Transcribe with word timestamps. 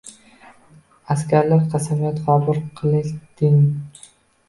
Askarlar 1.17 1.63
qasamyod 1.75 2.25
qabul 2.31 2.61
qilding 2.83 3.65